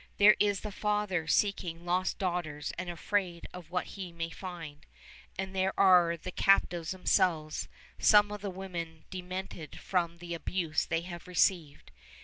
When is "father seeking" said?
0.71-1.85